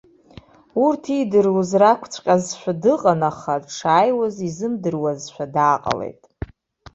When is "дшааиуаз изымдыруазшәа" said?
3.63-5.45